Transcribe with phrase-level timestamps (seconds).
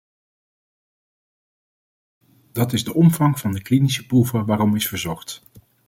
[2.51, 5.43] Dat is de omvang van de klinische proeven waarom is verzocht.